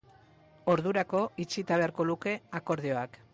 Ordurako 0.75 1.21
itxita 1.45 1.79
beharko 1.83 2.07
luke 2.13 2.35
akordioak. 2.63 3.23